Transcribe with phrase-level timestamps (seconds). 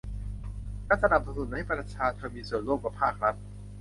[0.87, 3.35] และสนับสนุนให้ประชาชนมีส่วนร่วมกับภาครัฐ